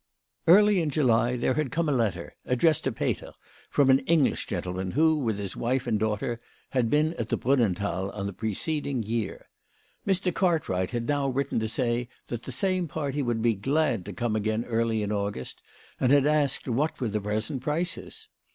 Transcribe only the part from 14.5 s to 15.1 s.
early